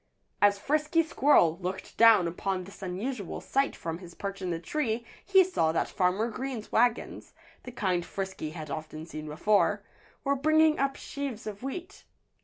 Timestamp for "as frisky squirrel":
0.41-1.59